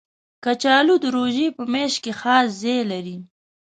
کچالو 0.43 0.95
د 1.03 1.05
روژې 1.15 1.47
په 1.57 1.63
میاشت 1.73 1.97
کې 2.03 2.13
خاص 2.21 2.47
ځای 2.61 2.79
لري 2.91 3.17